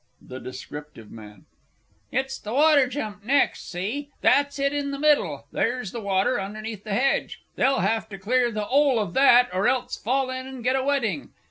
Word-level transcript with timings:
THE 0.23 0.39
DESCRIPTIVE 0.39 1.11
MAN. 1.11 1.45
It's 2.11 2.39
the 2.39 2.55
water 2.55 2.87
jump 2.87 3.23
next 3.23 3.69
see; 3.69 4.09
that's 4.21 4.57
it 4.57 4.73
in 4.73 4.89
the 4.89 4.97
middle; 4.97 5.45
there's 5.51 5.91
the 5.91 6.01
water, 6.01 6.41
underneath 6.41 6.83
the 6.83 6.95
hedge; 6.95 7.43
they'll 7.55 7.81
have 7.81 8.09
to 8.09 8.17
clear 8.17 8.49
the 8.49 8.67
'ole 8.67 8.97
of 8.97 9.13
that 9.13 9.53
or 9.53 9.67
else 9.67 9.95
fall 9.97 10.31
in 10.31 10.47
and 10.47 10.63
get 10.63 10.75
a 10.75 10.81
wetting. 10.81 11.33